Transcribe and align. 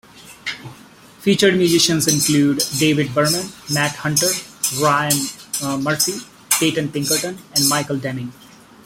Featured 1.19 1.55
musicians 1.57 2.07
include: 2.07 2.63
David 2.79 3.13
Berman; 3.13 3.49
Matt 3.71 3.91
Hunter; 3.97 4.25
Rian 4.77 5.79
Murphy; 5.83 6.15
Peyton 6.59 6.91
Pinkerton; 6.91 7.37
and 7.55 7.69
Michael 7.69 7.97
Deming. 7.99 8.33